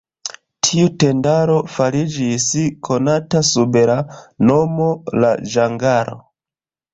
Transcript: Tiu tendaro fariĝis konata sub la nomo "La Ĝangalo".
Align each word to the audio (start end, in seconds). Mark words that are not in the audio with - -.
Tiu 0.67 0.85
tendaro 1.01 1.57
fariĝis 1.73 2.47
konata 2.89 3.43
sub 3.51 3.77
la 3.91 3.99
nomo 4.53 4.89
"La 5.21 5.31
Ĝangalo". 5.55 6.19